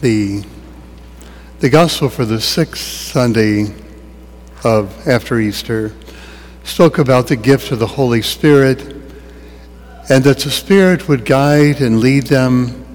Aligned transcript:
the, 0.00 0.42
the 1.58 1.68
gospel 1.68 2.08
for 2.08 2.24
the 2.24 2.40
sixth 2.40 2.82
Sunday 2.82 3.74
of 4.64 5.06
after 5.06 5.38
Easter 5.38 5.94
spoke 6.64 6.98
about 6.98 7.26
the 7.26 7.36
gift 7.36 7.70
of 7.70 7.78
the 7.78 7.86
Holy 7.86 8.22
Spirit 8.22 8.80
and 10.08 10.24
that 10.24 10.38
the 10.38 10.50
Spirit 10.50 11.06
would 11.06 11.26
guide 11.26 11.82
and 11.82 12.00
lead 12.00 12.28
them 12.28 12.86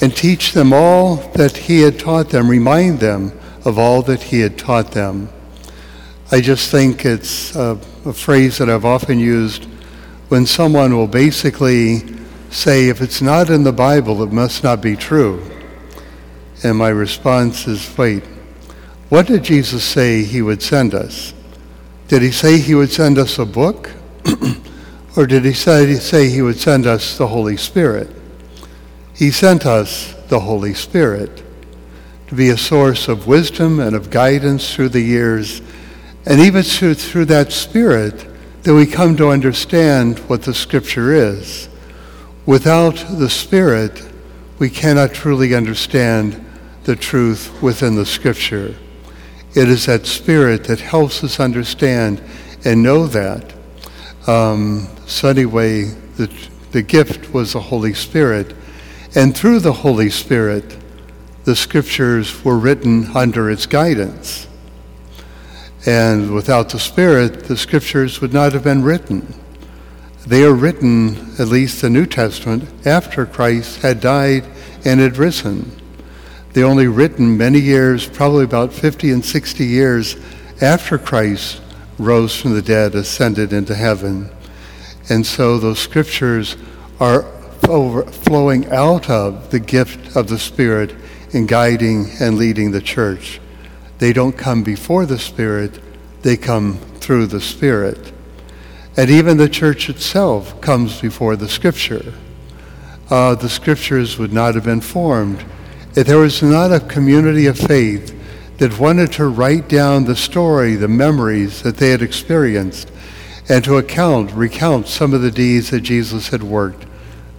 and 0.00 0.16
teach 0.16 0.52
them 0.52 0.72
all 0.72 1.16
that 1.32 1.56
He 1.56 1.80
had 1.80 1.98
taught 1.98 2.30
them, 2.30 2.48
remind 2.48 3.00
them 3.00 3.32
of 3.64 3.76
all 3.76 4.02
that 4.02 4.22
He 4.22 4.40
had 4.40 4.56
taught 4.56 4.92
them. 4.92 5.28
I 6.30 6.40
just 6.40 6.70
think 6.70 7.04
it's 7.04 7.56
a, 7.56 7.78
a 8.04 8.12
phrase 8.12 8.58
that 8.58 8.70
I've 8.70 8.84
often 8.84 9.18
used 9.18 9.64
when 10.28 10.46
someone 10.46 10.94
will 10.94 11.08
basically 11.08 12.02
say, 12.50 12.88
if 12.88 13.00
it's 13.00 13.20
not 13.20 13.50
in 13.50 13.64
the 13.64 13.72
Bible, 13.72 14.22
it 14.22 14.30
must 14.30 14.62
not 14.62 14.80
be 14.80 14.94
true. 14.94 15.42
And 16.62 16.76
my 16.76 16.88
response 16.88 17.66
is, 17.66 17.96
wait, 17.98 18.24
what 19.08 19.26
did 19.26 19.44
Jesus 19.44 19.84
say 19.84 20.22
he 20.22 20.42
would 20.42 20.62
send 20.62 20.94
us? 20.94 21.34
Did 22.08 22.22
he 22.22 22.30
say 22.30 22.58
he 22.58 22.74
would 22.74 22.90
send 22.90 23.18
us 23.18 23.38
a 23.38 23.44
book? 23.44 23.90
or 25.16 25.26
did 25.26 25.44
he 25.44 25.52
say, 25.52 26.28
he 26.28 26.42
would 26.42 26.58
send 26.58 26.86
us 26.86 27.18
the 27.18 27.26
Holy 27.26 27.56
Spirit? 27.56 28.10
He 29.14 29.30
sent 29.30 29.66
us 29.66 30.14
the 30.28 30.40
Holy 30.40 30.74
Spirit 30.74 31.42
to 32.28 32.34
be 32.34 32.50
a 32.50 32.56
source 32.56 33.08
of 33.08 33.26
wisdom 33.26 33.80
and 33.80 33.94
of 33.94 34.10
guidance 34.10 34.74
through 34.74 34.88
the 34.88 35.00
years, 35.00 35.62
and 36.26 36.40
even 36.40 36.62
through 36.62 37.24
that 37.26 37.52
Spirit 37.52 38.26
that 38.62 38.74
we 38.74 38.84
come 38.84 39.16
to 39.16 39.28
understand 39.28 40.18
what 40.28 40.42
the 40.42 40.54
Scripture 40.54 41.12
is. 41.12 41.68
Without 42.46 42.96
the 42.96 43.30
Spirit, 43.30 44.02
we 44.58 44.68
cannot 44.68 45.14
truly 45.14 45.54
understand 45.54 46.45
the 46.86 46.96
truth 46.96 47.60
within 47.60 47.96
the 47.96 48.06
Scripture. 48.06 48.74
It 49.54 49.68
is 49.68 49.86
that 49.86 50.06
Spirit 50.06 50.64
that 50.64 50.78
helps 50.80 51.24
us 51.24 51.40
understand 51.40 52.22
and 52.64 52.82
know 52.82 53.06
that. 53.08 53.52
Um, 54.28 54.88
so 55.04 55.28
anyway, 55.28 55.84
the, 56.16 56.32
the 56.70 56.82
gift 56.82 57.34
was 57.34 57.52
the 57.54 57.60
Holy 57.60 57.92
Spirit. 57.92 58.54
And 59.16 59.36
through 59.36 59.60
the 59.60 59.72
Holy 59.72 60.10
Spirit, 60.10 60.76
the 61.44 61.56
Scriptures 61.56 62.44
were 62.44 62.56
written 62.56 63.10
under 63.16 63.50
its 63.50 63.66
guidance. 63.66 64.46
And 65.86 66.32
without 66.34 66.68
the 66.68 66.78
Spirit, 66.78 67.44
the 67.44 67.56
Scriptures 67.56 68.20
would 68.20 68.32
not 68.32 68.52
have 68.52 68.64
been 68.64 68.84
written. 68.84 69.34
They 70.24 70.44
are 70.44 70.54
written, 70.54 71.34
at 71.40 71.48
least 71.48 71.82
the 71.82 71.90
New 71.90 72.06
Testament, 72.06 72.86
after 72.86 73.26
Christ 73.26 73.82
had 73.82 74.00
died 74.00 74.44
and 74.84 75.00
had 75.00 75.16
risen. 75.16 75.72
They 76.56 76.62
only 76.62 76.86
written 76.86 77.36
many 77.36 77.58
years, 77.58 78.08
probably 78.08 78.44
about 78.44 78.72
50 78.72 79.10
and 79.10 79.22
60 79.22 79.62
years 79.62 80.16
after 80.62 80.96
Christ 80.96 81.60
rose 81.98 82.40
from 82.40 82.54
the 82.54 82.62
dead, 82.62 82.94
ascended 82.94 83.52
into 83.52 83.74
heaven. 83.74 84.30
And 85.10 85.26
so 85.26 85.58
those 85.58 85.78
scriptures 85.78 86.56
are 86.98 87.24
flowing 87.60 88.72
out 88.72 89.10
of 89.10 89.50
the 89.50 89.60
gift 89.60 90.16
of 90.16 90.28
the 90.28 90.38
Spirit 90.38 90.94
in 91.32 91.44
guiding 91.44 92.06
and 92.20 92.38
leading 92.38 92.70
the 92.70 92.80
church. 92.80 93.38
They 93.98 94.14
don't 94.14 94.38
come 94.38 94.62
before 94.62 95.04
the 95.04 95.18
Spirit, 95.18 95.78
they 96.22 96.38
come 96.38 96.78
through 97.00 97.26
the 97.26 97.42
Spirit. 97.42 98.14
And 98.96 99.10
even 99.10 99.36
the 99.36 99.50
church 99.50 99.90
itself 99.90 100.58
comes 100.62 101.02
before 101.02 101.36
the 101.36 101.50
Scripture. 101.50 102.14
Uh, 103.10 103.34
the 103.34 103.50
Scriptures 103.50 104.16
would 104.16 104.32
not 104.32 104.54
have 104.54 104.64
been 104.64 104.80
formed 104.80 105.44
if 105.96 106.06
there 106.06 106.18
was 106.18 106.42
not 106.42 106.70
a 106.70 106.78
community 106.78 107.46
of 107.46 107.58
faith 107.58 108.14
that 108.58 108.78
wanted 108.78 109.10
to 109.12 109.26
write 109.28 109.66
down 109.66 110.04
the 110.04 110.14
story, 110.14 110.74
the 110.74 110.86
memories 110.86 111.62
that 111.62 111.78
they 111.78 111.88
had 111.88 112.02
experienced, 112.02 112.92
and 113.48 113.64
to 113.64 113.78
account, 113.78 114.30
recount 114.32 114.88
some 114.88 115.14
of 115.14 115.22
the 115.22 115.30
deeds 115.30 115.70
that 115.70 115.80
Jesus 115.80 116.28
had 116.28 116.42
worked. 116.42 116.84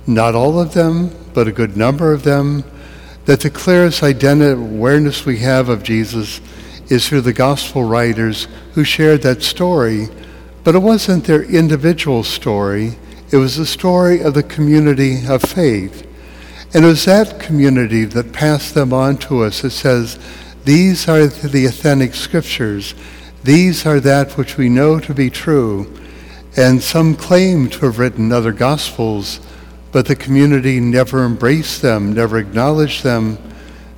Not 0.07 0.33
all 0.33 0.59
of 0.59 0.73
them, 0.73 1.11
but 1.35 1.47
a 1.47 1.51
good 1.51 1.77
number 1.77 2.11
of 2.11 2.23
them. 2.23 2.63
That 3.25 3.41
the 3.41 3.51
clearest 3.51 4.01
identity, 4.01 4.59
awareness 4.59 5.23
we 5.23 5.37
have 5.39 5.69
of 5.69 5.83
Jesus 5.83 6.41
is 6.89 7.07
through 7.07 7.21
the 7.21 7.33
gospel 7.33 7.83
writers 7.83 8.47
who 8.73 8.83
shared 8.83 9.21
that 9.21 9.43
story, 9.43 10.07
but 10.63 10.73
it 10.73 10.79
wasn't 10.79 11.25
their 11.25 11.43
individual 11.43 12.23
story. 12.23 12.95
It 13.31 13.37
was 13.37 13.57
the 13.57 13.65
story 13.67 14.21
of 14.21 14.33
the 14.33 14.43
community 14.43 15.27
of 15.27 15.43
faith. 15.43 16.06
And 16.73 16.83
it 16.83 16.88
was 16.88 17.05
that 17.05 17.39
community 17.39 18.05
that 18.05 18.33
passed 18.33 18.73
them 18.73 18.91
on 18.94 19.17
to 19.17 19.44
us. 19.44 19.63
It 19.63 19.72
says, 19.72 20.19
these 20.66 21.07
are 21.07 21.28
the 21.28 21.66
authentic 21.66 22.13
scriptures. 22.13 22.94
These 23.44 23.85
are 23.85 24.01
that 24.01 24.38
which 24.38 24.57
we 24.57 24.67
know 24.67 25.00
to 25.00 25.13
be 25.13 25.29
true. 25.29 25.94
And 26.57 26.83
some 26.83 27.16
claim 27.16 27.69
to 27.69 27.85
have 27.85 28.00
written 28.00 28.33
other 28.33 28.51
gospels, 28.51 29.39
but 29.94 30.07
the 30.07 30.16
community 30.16 30.81
never 30.81 31.25
embraced 31.25 31.81
them, 31.81 32.11
never 32.11 32.38
acknowledged 32.38 33.03
them, 33.03 33.38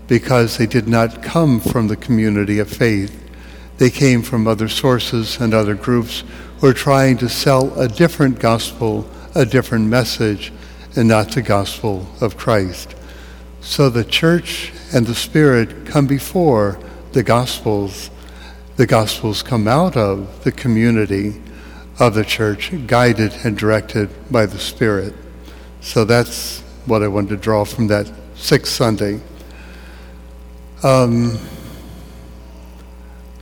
because 0.08 0.58
they 0.58 0.68
did 0.68 0.88
not 0.88 1.24
come 1.24 1.60
from 1.60 1.88
the 1.88 1.96
community 1.96 2.60
of 2.60 2.70
faith. 2.70 3.16
They 3.78 3.90
came 3.90 4.22
from 4.22 4.46
other 4.46 4.68
sources 4.68 5.40
and 5.40 5.54
other 5.54 5.74
groups 5.74 6.24
who 6.60 6.68
are 6.68 6.74
trying 6.74 7.18
to 7.18 7.30
sell 7.30 7.80
a 7.80 7.88
different 7.88 8.40
gospel, 8.40 9.10
a 9.34 9.46
different 9.46 9.88
message, 9.88 10.52
and 10.96 11.08
not 11.08 11.32
the 11.32 11.42
gospel 11.42 12.08
of 12.22 12.38
Christ. 12.38 12.96
So 13.62 13.90
the 13.90 14.04
church 14.04 14.72
and 14.94 15.06
the 15.06 15.16
Spirit 15.16 15.86
come 15.86 16.08
before 16.08 16.80
the 17.12 17.24
gospels. 17.24 18.10
The 18.78 18.88
gospels 18.88 19.44
come 19.44 19.68
out 19.68 19.98
of 19.98 20.44
the 20.44 20.52
community 20.52 21.42
of 22.00 22.14
the 22.14 22.24
church, 22.24 22.72
guided 22.88 23.34
and 23.44 23.58
directed 23.58 24.10
by 24.32 24.46
the 24.46 24.58
Spirit. 24.58 25.14
So 25.82 26.06
that's 26.06 26.62
what 26.86 27.04
I 27.04 27.08
wanted 27.08 27.30
to 27.30 27.38
draw 27.38 27.66
from 27.66 27.88
that 27.88 28.12
sixth 28.36 28.74
Sunday. 28.74 29.20
Um, 30.82 31.38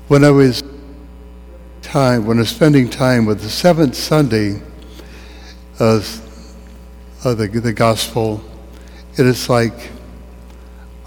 when 0.07 0.23
I 0.23 0.31
was 0.31 0.63
time, 1.81 2.25
when 2.25 2.37
I 2.37 2.41
was 2.41 2.49
spending 2.49 2.89
time 2.89 3.25
with 3.25 3.41
the 3.41 3.49
seventh 3.49 3.95
Sunday, 3.95 4.61
uh, 5.79 6.01
of 7.27 7.37
the, 7.37 7.47
the 7.47 7.73
gospel, 7.73 8.43
it 9.17 9.25
is 9.25 9.49
like, 9.49 9.91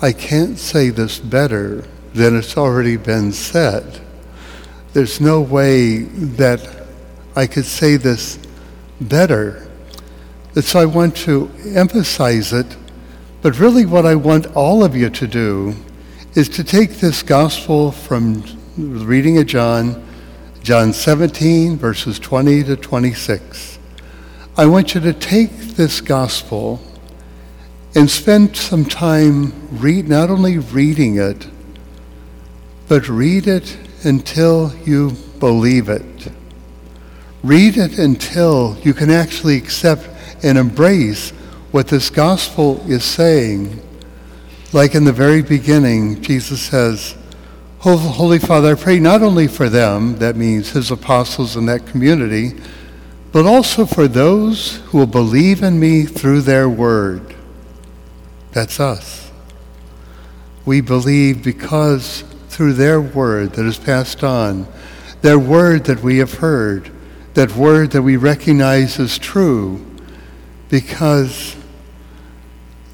I 0.02 0.12
can't 0.12 0.58
say 0.58 0.90
this 0.90 1.18
better 1.18 1.84
than 2.14 2.36
it's 2.36 2.56
already 2.56 2.96
been 2.96 3.32
said. 3.32 4.00
There's 4.92 5.20
no 5.20 5.40
way 5.40 5.98
that 5.98 6.86
I 7.36 7.46
could 7.46 7.64
say 7.64 7.96
this 7.96 8.38
better. 9.00 9.68
And 10.54 10.64
so 10.64 10.80
I 10.80 10.84
want 10.84 11.16
to 11.18 11.50
emphasize 11.74 12.52
it, 12.52 12.76
but 13.40 13.58
really 13.58 13.86
what 13.86 14.04
I 14.04 14.14
want 14.14 14.54
all 14.56 14.84
of 14.84 14.96
you 14.96 15.10
to 15.10 15.26
do 15.26 15.74
is 16.34 16.48
to 16.50 16.64
take 16.64 16.94
this 16.94 17.22
gospel 17.22 17.92
from 17.92 18.42
the 18.76 19.04
reading 19.04 19.38
of 19.38 19.46
John, 19.46 20.06
John 20.62 20.92
17, 20.92 21.76
verses 21.76 22.18
20 22.18 22.64
to 22.64 22.76
26. 22.76 23.79
I 24.56 24.66
want 24.66 24.94
you 24.94 25.00
to 25.02 25.12
take 25.12 25.50
this 25.76 26.00
gospel 26.00 26.80
and 27.94 28.10
spend 28.10 28.56
some 28.56 28.84
time 28.84 29.52
read 29.78 30.08
not 30.08 30.28
only 30.28 30.58
reading 30.58 31.18
it, 31.18 31.48
but 32.88 33.08
read 33.08 33.46
it 33.46 33.76
until 34.02 34.74
you 34.84 35.12
believe 35.38 35.88
it. 35.88 36.32
Read 37.42 37.76
it 37.76 37.98
until 37.98 38.76
you 38.82 38.92
can 38.92 39.10
actually 39.10 39.56
accept 39.56 40.08
and 40.42 40.58
embrace 40.58 41.30
what 41.70 41.86
this 41.88 42.10
gospel 42.10 42.84
is 42.90 43.04
saying. 43.04 43.80
Like 44.72 44.94
in 44.94 45.04
the 45.04 45.12
very 45.12 45.42
beginning, 45.42 46.20
Jesus 46.22 46.60
says, 46.60 47.16
Holy 47.78 48.38
Father, 48.38 48.76
I 48.76 48.80
pray 48.80 48.98
not 48.98 49.22
only 49.22 49.46
for 49.46 49.68
them, 49.68 50.16
that 50.18 50.36
means 50.36 50.70
his 50.70 50.90
apostles 50.90 51.56
in 51.56 51.66
that 51.66 51.86
community, 51.86 52.60
but 53.32 53.46
also 53.46 53.86
for 53.86 54.08
those 54.08 54.76
who 54.86 54.98
will 54.98 55.06
believe 55.06 55.62
in 55.62 55.78
me 55.78 56.04
through 56.04 56.40
their 56.40 56.68
word. 56.68 57.34
That's 58.52 58.80
us. 58.80 59.30
We 60.64 60.80
believe 60.80 61.42
because 61.42 62.24
through 62.48 62.74
their 62.74 63.00
word 63.00 63.52
that 63.52 63.64
is 63.64 63.78
passed 63.78 64.24
on, 64.24 64.66
their 65.22 65.38
word 65.38 65.84
that 65.84 66.02
we 66.02 66.18
have 66.18 66.34
heard, 66.34 66.90
that 67.34 67.54
word 67.54 67.92
that 67.92 68.02
we 68.02 68.16
recognize 68.16 68.98
as 68.98 69.18
true, 69.18 69.86
because 70.68 71.56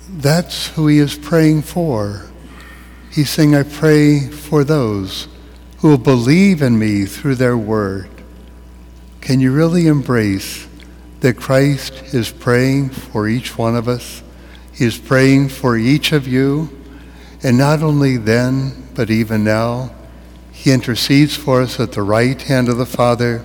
that's 0.09 0.69
who 0.69 0.87
he 0.87 0.99
is 0.99 1.17
praying 1.17 1.62
for. 1.62 2.27
He's 3.11 3.31
saying, 3.31 3.55
I 3.55 3.62
pray 3.62 4.29
for 4.29 4.65
those 4.65 5.29
who 5.79 5.88
will 5.88 5.99
believe 5.99 6.61
in 6.61 6.79
me 6.79 7.06
through 7.06 7.37
their 7.37 7.56
word. 7.56 8.11
Can 9.26 9.40
you 9.40 9.50
really 9.50 9.88
embrace 9.88 10.69
that 11.19 11.37
Christ 11.37 12.14
is 12.14 12.31
praying 12.31 12.90
for 12.90 13.26
each 13.26 13.58
one 13.58 13.75
of 13.75 13.88
us? 13.88 14.23
He 14.73 14.84
is 14.84 14.99
praying 14.99 15.49
for 15.49 15.76
each 15.76 16.12
of 16.12 16.28
you. 16.28 16.70
And 17.43 17.58
not 17.58 17.82
only 17.82 18.19
then, 18.19 18.90
but 18.94 19.11
even 19.11 19.43
now, 19.43 19.93
he 20.52 20.70
intercedes 20.70 21.34
for 21.34 21.61
us 21.61 21.81
at 21.81 21.90
the 21.90 22.02
right 22.02 22.40
hand 22.40 22.69
of 22.69 22.76
the 22.76 22.87
Father. 22.87 23.44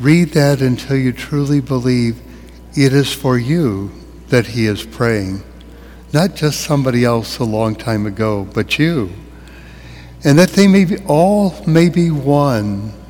Read 0.00 0.30
that 0.30 0.60
until 0.60 0.96
you 0.96 1.12
truly 1.12 1.60
believe 1.60 2.20
it 2.74 2.92
is 2.92 3.12
for 3.12 3.38
you 3.38 3.92
that 4.30 4.48
he 4.48 4.66
is 4.66 4.84
praying. 4.84 5.44
Not 6.12 6.34
just 6.34 6.62
somebody 6.62 7.04
else 7.04 7.38
a 7.38 7.44
long 7.44 7.76
time 7.76 8.06
ago, 8.06 8.42
but 8.52 8.76
you. 8.76 9.12
And 10.24 10.36
that 10.36 10.50
they 10.50 10.66
may 10.66 10.84
be, 10.84 10.96
all 11.06 11.54
may 11.64 11.88
be 11.88 12.10
one. 12.10 13.03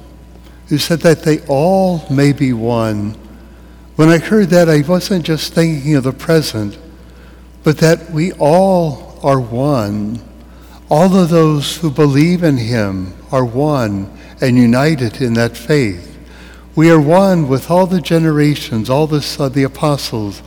Who 0.69 0.79
said 0.79 1.01
that 1.01 1.23
they 1.23 1.41
all 1.47 2.05
may 2.11 2.33
be 2.33 2.53
one. 2.53 3.17
When 3.97 4.09
I 4.09 4.19
heard 4.19 4.49
that, 4.51 4.69
I 4.69 4.81
wasn't 4.81 5.25
just 5.25 5.53
thinking 5.53 5.95
of 5.95 6.05
the 6.05 6.13
present, 6.13 6.79
but 7.63 7.79
that 7.79 8.11
we 8.11 8.33
all 8.33 9.19
are 9.23 9.41
one. 9.41 10.21
All 10.91 11.17
of 11.17 11.31
those 11.31 11.77
who 11.79 11.91
believe 11.91 12.43
in 12.43 12.57
him 12.57 13.15
are 13.31 13.45
one 13.45 14.11
and 14.41 14.57
united 14.57 15.21
in 15.21 15.35
that 15.35 15.57
faith. 15.57 16.11
We 16.77 16.91
are 16.91 17.01
one 17.01 17.49
with 17.49 17.71
all 17.71 17.87
the 17.87 18.01
generations, 18.01 18.91
all 18.91 19.07
the, 19.07 19.25
uh, 19.39 19.49
the 19.49 19.63
apostles, 19.63 20.43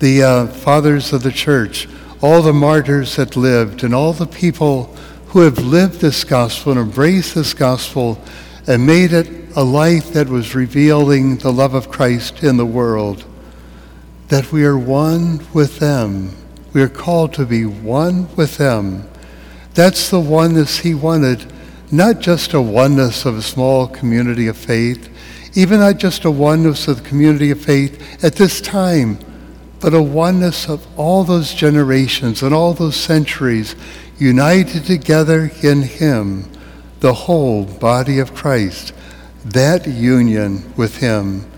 the 0.00 0.22
uh, 0.22 0.46
fathers 0.48 1.12
of 1.12 1.22
the 1.22 1.30
church, 1.30 1.88
all 2.20 2.42
the 2.42 2.52
martyrs 2.52 3.16
that 3.16 3.36
lived, 3.36 3.84
and 3.84 3.94
all 3.94 4.12
the 4.12 4.26
people 4.26 4.94
who 5.28 5.40
have 5.40 5.58
lived 5.58 6.00
this 6.00 6.24
gospel 6.24 6.72
and 6.72 6.80
embraced 6.80 7.36
this 7.36 7.54
gospel 7.54 8.20
and 8.66 8.84
made 8.84 9.12
it 9.12 9.39
a 9.60 9.62
life 9.62 10.14
that 10.14 10.26
was 10.26 10.54
revealing 10.54 11.36
the 11.36 11.52
love 11.52 11.74
of 11.74 11.90
Christ 11.90 12.42
in 12.42 12.56
the 12.56 12.64
world. 12.64 13.26
That 14.28 14.50
we 14.50 14.64
are 14.64 14.78
one 14.78 15.46
with 15.52 15.80
them. 15.80 16.34
We 16.72 16.80
are 16.80 16.88
called 16.88 17.34
to 17.34 17.44
be 17.44 17.66
one 17.66 18.34
with 18.36 18.56
them. 18.56 19.06
That's 19.74 20.08
the 20.08 20.18
oneness 20.18 20.78
he 20.78 20.94
wanted, 20.94 21.52
not 21.92 22.20
just 22.20 22.54
a 22.54 22.60
oneness 22.62 23.26
of 23.26 23.36
a 23.36 23.42
small 23.42 23.86
community 23.86 24.46
of 24.46 24.56
faith, 24.56 25.10
even 25.54 25.80
not 25.80 25.98
just 25.98 26.24
a 26.24 26.30
oneness 26.30 26.88
of 26.88 27.02
the 27.02 27.08
community 27.10 27.50
of 27.50 27.60
faith 27.60 28.24
at 28.24 28.36
this 28.36 28.62
time, 28.62 29.18
but 29.78 29.92
a 29.92 30.02
oneness 30.02 30.70
of 30.70 30.86
all 30.98 31.22
those 31.22 31.52
generations 31.52 32.42
and 32.42 32.54
all 32.54 32.72
those 32.72 32.96
centuries 32.96 33.76
united 34.16 34.86
together 34.86 35.50
in 35.62 35.82
Him, 35.82 36.50
the 37.00 37.12
whole 37.12 37.66
body 37.66 38.20
of 38.20 38.34
Christ. 38.34 38.94
That 39.44 39.86
union 39.86 40.72
with 40.76 40.98
Him, 40.98 41.50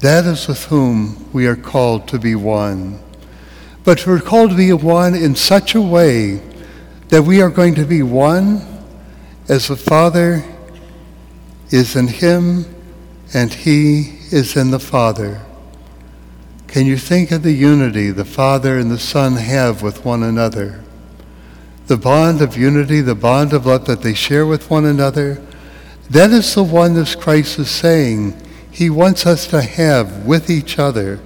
that 0.00 0.24
is 0.24 0.48
with 0.48 0.64
whom 0.66 1.30
we 1.32 1.46
are 1.46 1.56
called 1.56 2.08
to 2.08 2.18
be 2.18 2.34
one. 2.34 3.00
But 3.84 4.06
we're 4.06 4.20
called 4.20 4.50
to 4.50 4.56
be 4.56 4.72
one 4.72 5.14
in 5.14 5.34
such 5.34 5.74
a 5.74 5.80
way 5.80 6.42
that 7.08 7.22
we 7.22 7.40
are 7.42 7.50
going 7.50 7.74
to 7.74 7.84
be 7.84 8.02
one 8.02 8.66
as 9.48 9.68
the 9.68 9.76
Father 9.76 10.44
is 11.70 11.96
in 11.96 12.08
Him 12.08 12.64
and 13.32 13.52
he 13.52 14.18
is 14.30 14.56
in 14.56 14.70
the 14.70 14.80
Father. 14.80 15.40
Can 16.66 16.86
you 16.86 16.96
think 16.96 17.30
of 17.30 17.42
the 17.42 17.52
unity 17.52 18.10
the 18.10 18.24
Father 18.24 18.78
and 18.78 18.90
the 18.90 18.98
Son 18.98 19.34
have 19.34 19.82
with 19.82 20.04
one 20.04 20.22
another? 20.22 20.82
The 21.86 21.96
bond 21.96 22.40
of 22.40 22.56
unity, 22.56 23.00
the 23.00 23.16
bond 23.16 23.52
of 23.52 23.66
love 23.66 23.86
that 23.86 24.02
they 24.02 24.14
share 24.14 24.46
with 24.46 24.70
one 24.70 24.84
another, 24.84 25.42
that 26.10 26.30
is 26.30 26.54
the 26.54 26.62
one 26.62 26.94
that 26.94 27.16
Christ 27.18 27.58
is 27.58 27.70
saying 27.70 28.36
he 28.70 28.90
wants 28.90 29.26
us 29.26 29.46
to 29.48 29.62
have 29.62 30.26
with 30.26 30.50
each 30.50 30.78
other, 30.78 31.20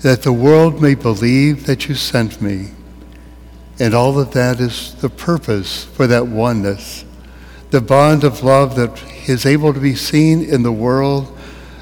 that 0.00 0.22
the 0.22 0.32
world 0.32 0.80
may 0.80 0.94
believe 0.94 1.66
that 1.66 1.88
you 1.88 1.94
sent 1.94 2.40
me. 2.40 2.70
And 3.80 3.94
all 3.94 4.18
of 4.18 4.32
that 4.32 4.60
is 4.60 4.94
the 4.96 5.08
purpose 5.08 5.84
for 5.84 6.06
that 6.06 6.26
oneness 6.26 7.04
the 7.70 7.80
bond 7.80 8.24
of 8.24 8.42
love 8.42 8.76
that 8.76 9.02
is 9.28 9.44
able 9.44 9.74
to 9.74 9.80
be 9.80 9.94
seen 9.94 10.42
in 10.42 10.62
the 10.62 10.72
world, 10.72 11.36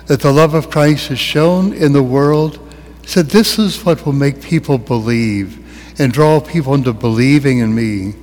that 0.06 0.20
the 0.20 0.32
love 0.32 0.54
of 0.54 0.70
Christ 0.70 1.10
is 1.10 1.18
shown 1.18 1.72
in 1.72 1.92
the 1.92 2.02
world, 2.02 2.58
So 3.06 3.22
this 3.22 3.56
is 3.56 3.84
what 3.84 4.04
will 4.04 4.12
make 4.12 4.42
people 4.42 4.78
believe 4.78 5.62
and 6.00 6.12
draw 6.12 6.40
people 6.40 6.74
into 6.74 6.92
believing 6.92 7.58
in 7.58 7.72
me. 7.72 8.14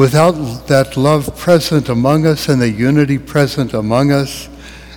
Without 0.00 0.32
that 0.68 0.96
love 0.96 1.36
present 1.36 1.90
among 1.90 2.24
us 2.24 2.48
and 2.48 2.62
the 2.62 2.70
unity 2.70 3.18
present 3.18 3.74
among 3.74 4.10
us 4.10 4.48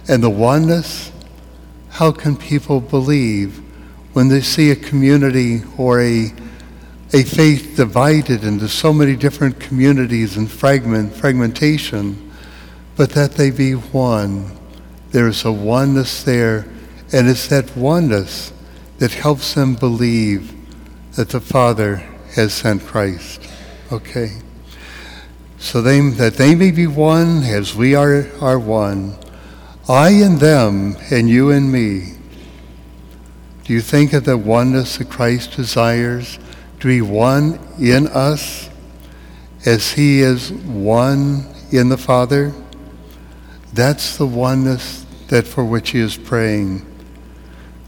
and 0.07 0.23
the 0.23 0.29
oneness, 0.29 1.11
how 1.89 2.13
can 2.13 2.37
people 2.37 2.79
believe 2.79 3.57
when 4.13 4.29
they 4.29 4.39
see 4.39 4.71
a 4.71 4.77
community 4.77 5.61
or 5.77 6.01
a 6.01 6.33
a 7.11 7.23
faith 7.23 7.75
divided 7.75 8.45
into 8.45 8.69
so 8.69 8.93
many 8.93 9.17
different 9.17 9.59
communities 9.59 10.37
and 10.37 10.49
fragment, 10.49 11.13
fragmentation, 11.13 12.31
but 12.95 13.09
that 13.09 13.33
they 13.33 13.51
be 13.51 13.73
one. 13.73 14.57
There's 15.11 15.43
a 15.43 15.51
oneness 15.51 16.23
there, 16.23 16.65
and 17.11 17.27
it's 17.27 17.49
that 17.49 17.75
oneness 17.75 18.53
that 18.99 19.11
helps 19.11 19.53
them 19.53 19.75
believe 19.75 20.53
that 21.17 21.27
the 21.27 21.41
Father 21.41 21.97
has 22.35 22.53
sent 22.53 22.83
Christ. 22.83 23.49
Okay? 23.91 24.37
So 25.63 25.81
they, 25.81 25.99
that 26.01 26.35
they 26.35 26.55
may 26.55 26.71
be 26.71 26.87
one 26.87 27.43
as 27.43 27.73
we 27.73 27.95
are, 27.95 28.27
are 28.41 28.59
one. 28.59 29.15
I 29.89 30.09
and 30.11 30.39
them, 30.39 30.95
and 31.09 31.29
you 31.29 31.51
and 31.51 31.71
me. 31.71 32.13
Do 33.63 33.73
you 33.73 33.81
think 33.81 34.13
of 34.13 34.25
the 34.25 34.37
oneness 34.37 34.97
that 34.97 35.09
Christ 35.09 35.55
desires? 35.55 36.37
to 36.83 36.89
be 36.89 37.01
one 37.01 37.57
in 37.79 38.07
us 38.09 38.69
as 39.65 39.93
he 39.93 40.19
is 40.19 40.51
one 40.51 41.47
in 41.71 41.87
the 41.87 41.97
Father. 41.97 42.53
That's 43.71 44.17
the 44.17 44.25
oneness 44.25 45.05
that 45.29 45.47
for 45.47 45.63
which 45.63 45.91
he 45.91 45.99
is 45.99 46.17
praying. 46.17 46.85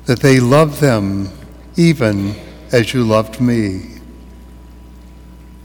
That 0.06 0.22
they 0.22 0.40
love 0.40 0.80
them 0.80 1.30
even 1.76 2.36
as 2.72 2.94
you 2.94 3.04
loved 3.04 3.42
me. 3.42 3.98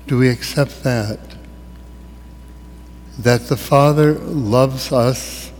Do 0.08 0.18
we 0.18 0.28
accept 0.28 0.82
that? 0.82 1.29
That 3.22 3.48
the 3.48 3.56
Father 3.56 4.14
loves 4.14 4.92
us 4.92 5.52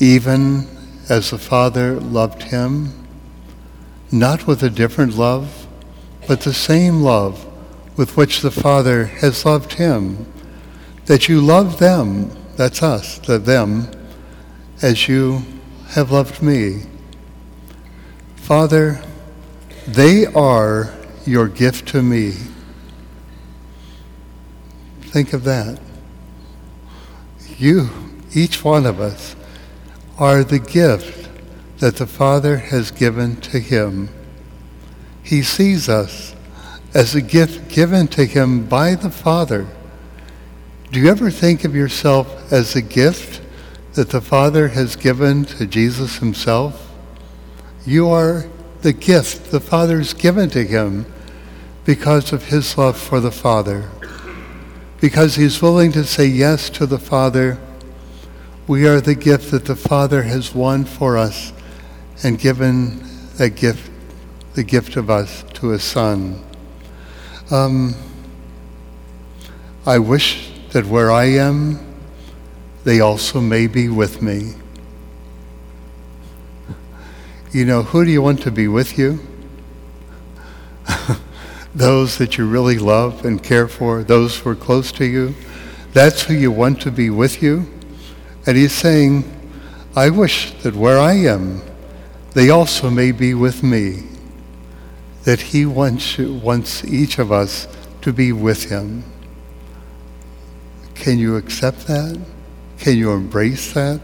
even 0.00 0.66
as 1.08 1.30
the 1.30 1.38
Father 1.38 2.00
loved 2.00 2.42
him? 2.42 3.06
Not 4.10 4.48
with 4.48 4.64
a 4.64 4.70
different 4.70 5.16
love, 5.16 5.68
but 6.26 6.40
the 6.40 6.52
same 6.52 7.02
love 7.02 7.46
with 7.96 8.16
which 8.16 8.40
the 8.40 8.50
Father 8.50 9.04
has 9.04 9.44
loved 9.44 9.74
him, 9.74 10.26
that 11.06 11.28
you 11.28 11.40
love 11.40 11.78
them, 11.78 12.36
that's 12.56 12.82
us, 12.82 13.20
the 13.20 13.38
them, 13.38 13.88
as 14.82 15.06
you 15.06 15.42
have 15.90 16.10
loved 16.10 16.42
me. 16.42 16.82
Father, 18.34 19.00
they 19.86 20.26
are 20.26 20.92
your 21.24 21.46
gift 21.46 21.86
to 21.88 22.02
me. 22.02 22.32
Think 25.02 25.32
of 25.32 25.44
that. 25.44 25.78
You, 27.60 27.90
each 28.34 28.64
one 28.64 28.86
of 28.86 29.00
us, 29.00 29.36
are 30.18 30.42
the 30.42 30.58
gift 30.58 31.28
that 31.78 31.96
the 31.96 32.06
Father 32.06 32.56
has 32.56 32.90
given 32.90 33.36
to 33.42 33.58
him. 33.58 34.08
He 35.22 35.42
sees 35.42 35.86
us 35.86 36.34
as 36.94 37.14
a 37.14 37.20
gift 37.20 37.68
given 37.68 38.08
to 38.08 38.24
him 38.24 38.64
by 38.64 38.94
the 38.94 39.10
Father. 39.10 39.66
Do 40.90 41.00
you 41.00 41.10
ever 41.10 41.30
think 41.30 41.64
of 41.64 41.74
yourself 41.74 42.50
as 42.50 42.74
a 42.74 42.80
gift 42.80 43.42
that 43.92 44.08
the 44.08 44.22
Father 44.22 44.68
has 44.68 44.96
given 44.96 45.44
to 45.44 45.66
Jesus 45.66 46.16
himself? 46.16 46.90
You 47.84 48.08
are 48.08 48.46
the 48.80 48.94
gift 48.94 49.50
the 49.50 49.60
Father 49.60 49.98
has 49.98 50.14
given 50.14 50.48
to 50.48 50.64
him 50.64 51.04
because 51.84 52.32
of 52.32 52.44
his 52.44 52.78
love 52.78 52.96
for 52.96 53.20
the 53.20 53.30
Father. 53.30 53.90
Because 55.00 55.36
he's 55.36 55.62
willing 55.62 55.92
to 55.92 56.04
say 56.04 56.26
yes 56.26 56.68
to 56.70 56.86
the 56.86 56.98
Father, 56.98 57.58
we 58.66 58.86
are 58.86 59.00
the 59.00 59.14
gift 59.14 59.50
that 59.50 59.64
the 59.64 59.76
Father 59.76 60.22
has 60.22 60.54
won 60.54 60.84
for 60.84 61.16
us 61.16 61.52
and 62.22 62.38
given 62.38 63.02
that 63.36 63.56
gift 63.56 63.90
the 64.54 64.64
gift 64.64 64.96
of 64.96 65.08
us 65.08 65.44
to 65.54 65.68
his 65.68 65.82
son. 65.82 66.44
Um, 67.50 67.94
I 69.86 69.98
wish 69.98 70.50
that 70.72 70.84
where 70.86 71.10
I 71.10 71.26
am, 71.26 71.78
they 72.84 73.00
also 73.00 73.40
may 73.40 73.66
be 73.66 73.88
with 73.88 74.20
me. 74.20 74.54
You 77.52 77.64
know, 77.64 77.82
who 77.82 78.04
do 78.04 78.10
you 78.10 78.22
want 78.22 78.42
to 78.42 78.50
be 78.50 78.68
with 78.68 78.98
you? 78.98 79.18
Those 81.80 82.18
that 82.18 82.36
you 82.36 82.46
really 82.46 82.78
love 82.78 83.24
and 83.24 83.42
care 83.42 83.66
for, 83.66 84.02
those 84.02 84.38
who 84.38 84.50
are 84.50 84.54
close 84.54 84.92
to 84.92 85.06
you. 85.06 85.34
That's 85.94 86.22
who 86.22 86.34
you 86.34 86.52
want 86.52 86.82
to 86.82 86.90
be 86.90 87.08
with 87.08 87.42
you. 87.42 87.66
And 88.46 88.56
he's 88.56 88.72
saying, 88.72 89.24
I 89.96 90.10
wish 90.10 90.52
that 90.62 90.74
where 90.76 90.98
I 90.98 91.14
am, 91.14 91.62
they 92.34 92.50
also 92.50 92.90
may 92.90 93.12
be 93.12 93.32
with 93.32 93.62
me 93.62 94.04
that 95.24 95.40
he 95.40 95.64
wants, 95.64 96.18
wants 96.18 96.84
each 96.84 97.18
of 97.18 97.32
us 97.32 97.66
to 98.02 98.12
be 98.12 98.30
with 98.30 98.70
him. 98.70 99.02
Can 100.94 101.18
you 101.18 101.36
accept 101.36 101.86
that? 101.86 102.20
Can 102.78 102.96
you 102.98 103.12
embrace 103.12 103.72
that? 103.72 104.00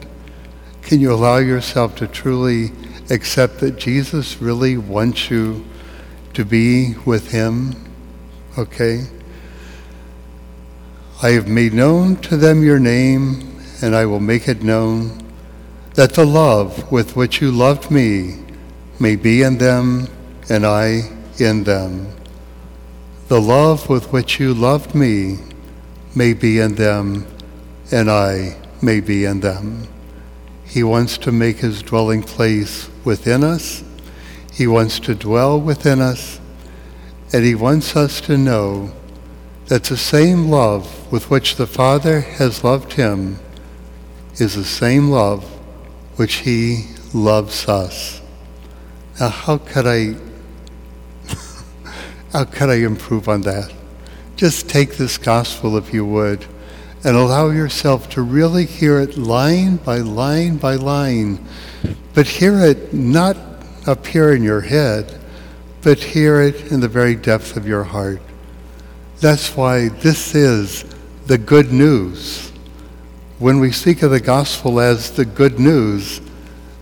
Can 0.80 1.00
you 1.00 1.12
allow 1.12 1.38
yourself 1.38 1.95
to 1.97 2.06
truly 2.06 2.73
accept 3.11 3.61
that 3.61 3.78
Jesus 3.78 4.40
really 4.40 4.78
wants 4.78 5.30
you 5.30 5.64
to 6.37 6.45
be 6.45 6.95
with 7.07 7.31
him? 7.31 7.75
Okay? 8.59 9.07
I 11.23 11.31
have 11.31 11.49
made 11.49 11.73
known 11.73 12.16
to 12.16 12.37
them 12.37 12.62
your 12.62 12.78
name, 12.78 13.59
and 13.81 13.97
I 13.97 14.05
will 14.05 14.21
make 14.21 14.47
it 14.47 14.62
known 14.62 15.23
that 15.95 16.12
the 16.12 16.26
love 16.26 16.93
with 16.93 17.16
which 17.16 17.40
you 17.40 17.50
loved 17.50 17.90
me 17.90 18.45
may 19.00 19.16
be 19.16 19.40
in 19.40 19.57
them 19.57 20.09
and 20.50 20.66
I 20.66 21.11
in 21.38 21.64
them. 21.64 22.14
The 23.28 23.40
love 23.40 23.88
with 23.88 24.12
which 24.12 24.38
you 24.38 24.52
loved 24.52 24.95
me 24.95 25.38
may 26.14 26.35
be 26.35 26.59
in 26.59 26.75
them 26.75 27.26
and 27.90 28.11
I 28.11 28.59
may 28.83 29.00
be 29.00 29.25
in 29.25 29.40
them. 29.40 29.88
He 30.66 30.83
wants 30.83 31.16
to 31.19 31.33
make 31.33 31.57
his 31.57 31.83
dwelling 31.83 32.23
place 32.23 32.90
within 33.05 33.43
us. 33.43 33.83
He 34.57 34.67
wants 34.67 34.99
to 35.01 35.15
dwell 35.15 35.61
within 35.61 36.01
us. 36.01 36.41
And 37.31 37.45
he 37.45 37.55
wants 37.55 37.95
us 37.95 38.23
to 38.23 38.39
know 38.39 38.91
that 39.67 39.85
the 39.85 39.99
same 39.99 40.49
love 40.49 41.13
with 41.13 41.29
which 41.29 41.57
the 41.57 41.67
Father 41.67 42.21
has 42.21 42.65
loved 42.65 42.95
him 42.95 43.39
is 44.37 44.55
the 44.55 44.65
same 44.65 45.11
love 45.11 45.45
which 46.17 46.37
he 46.37 46.87
loves 47.13 47.69
us. 47.69 48.23
Now, 49.21 49.29
how 49.29 49.59
could 49.59 49.87
I, 49.87 50.15
how 52.33 52.45
could 52.45 52.71
I 52.71 52.77
improve 52.77 53.29
on 53.29 53.43
that? 53.43 53.71
Just 54.37 54.71
take 54.71 54.97
this 54.97 55.19
gospel, 55.19 55.77
if 55.77 55.93
you 55.93 56.07
would, 56.07 56.47
and 57.05 57.15
allow 57.15 57.51
yourself 57.51 58.09
to 58.11 58.23
really 58.23 58.65
hear 58.65 59.01
it 59.01 59.19
line 59.19 59.77
by 59.77 59.99
line 59.99 60.57
by 60.57 60.77
line, 60.77 61.45
but 62.15 62.27
hear 62.27 62.61
it 62.61 62.95
not 62.95 63.37
here 64.07 64.33
in 64.33 64.43
your 64.43 64.62
head, 64.62 65.19
but 65.83 65.99
hear 65.99 66.40
it 66.40 66.73
in 66.73 66.81
the 66.81 66.88
very 66.88 67.14
depth 67.14 67.57
of 67.57 67.66
your 67.66 67.85
heart. 67.85 68.21
That's 69.21 69.57
why 69.57 69.88
this 69.88 70.35
is 70.35 70.85
the 71.26 71.38
good 71.38 71.73
news. 71.73 72.50
When 73.38 73.61
we 73.61 73.71
speak 73.71 74.02
of 74.02 74.11
the 74.11 74.21
gospel 74.21 74.81
as 74.81 75.12
the 75.12 75.25
good 75.25 75.61
news, 75.61 76.21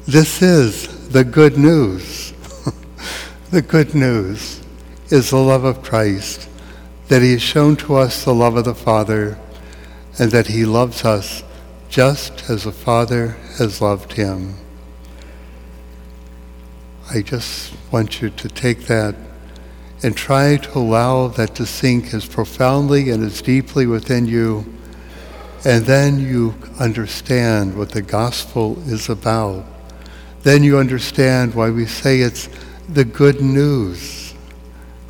this 0.06 0.42
is 0.42 1.08
the 1.11 1.25
good 1.25 1.58
news. 1.58 2.32
the 3.50 3.62
good 3.62 3.94
news 3.94 4.62
is 5.11 5.30
the 5.30 5.37
love 5.37 5.64
of 5.64 5.82
Christ, 5.82 6.49
that 7.08 7.23
he 7.23 7.32
has 7.32 7.42
shown 7.42 7.76
to 7.76 7.96
us 7.96 8.25
the 8.25 8.34
love 8.34 8.56
of 8.56 8.64
the 8.64 8.75
Father, 8.75 9.38
and 10.18 10.30
that 10.30 10.46
he 10.46 10.64
loves 10.64 11.04
us 11.04 11.42
just 11.88 12.49
as 12.49 12.64
the 12.64 12.73
Father 12.73 13.37
has 13.58 13.80
loved 13.80 14.14
him. 14.14 14.56
I 17.11 17.23
just 17.23 17.75
want 17.92 18.23
you 18.23 18.30
to 18.30 18.49
take 18.49 18.87
that 18.87 19.14
and 20.02 20.16
try 20.16 20.56
to 20.56 20.78
allow 20.78 21.28
that 21.28 21.54
to 21.56 21.66
sink 21.66 22.12
as 22.14 22.26
profoundly 22.26 23.11
and 23.11 23.23
as 23.25 23.42
deeply 23.42 23.87
within 23.87 24.26
you. 24.26 24.64
And 25.64 25.84
then 25.84 26.18
you 26.18 26.54
understand 26.78 27.76
what 27.76 27.90
the 27.90 28.02
gospel 28.02 28.78
is 28.88 29.08
about. 29.08 29.64
Then 30.42 30.62
you 30.62 30.78
understand 30.78 31.54
why 31.54 31.70
we 31.70 31.87
say 31.87 32.20
it's 32.20 32.49
the 32.88 33.04
good 33.04 33.40
news, 33.40 34.34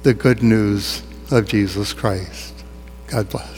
the 0.02 0.14
good 0.14 0.42
news 0.42 1.02
of 1.30 1.46
Jesus 1.46 1.92
Christ. 1.92 2.54
God 3.08 3.28
bless. 3.28 3.53